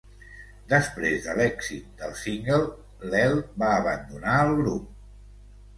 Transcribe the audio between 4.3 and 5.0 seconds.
el grup.